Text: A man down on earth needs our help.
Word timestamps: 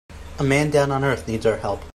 A 0.39 0.43
man 0.43 0.71
down 0.71 0.89
on 0.89 1.03
earth 1.03 1.27
needs 1.27 1.45
our 1.45 1.57
help. 1.57 1.83